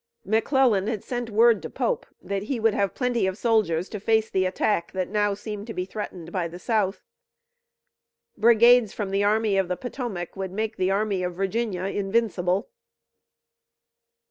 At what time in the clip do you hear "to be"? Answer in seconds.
5.67-5.85